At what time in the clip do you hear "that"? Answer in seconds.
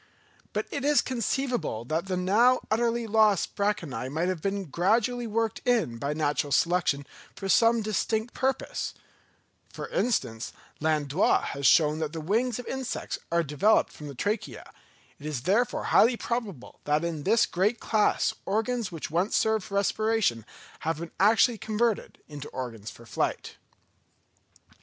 1.85-2.07, 11.99-12.13, 16.85-17.03